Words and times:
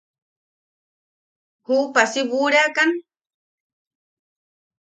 ¿Juupa 1.65 2.01
si 2.11 2.21
buʼureakan? 2.29 2.89